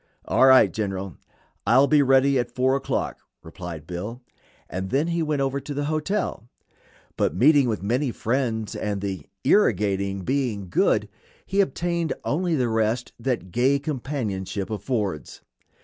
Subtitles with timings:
[0.25, 1.15] "All right, General;
[1.67, 4.23] I'll be ready at 4 o'clock," replied Bill,
[4.67, 6.49] and then he went over to the hotel;
[7.17, 11.07] but meeting with many friends, and the "irrigating" being good,
[11.45, 15.41] he obtained only the rest that gay companionship affords.